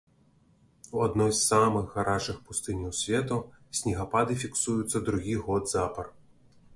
У 0.95 1.01
адной 1.07 1.31
з 1.39 1.41
самых 1.49 1.91
гарачых 1.97 2.39
пустыняў 2.47 2.95
свету 3.01 3.37
снегапады 3.81 4.39
фіксуюцца 4.45 4.97
другі 5.11 5.35
год 5.49 5.63
запар. 5.75 6.05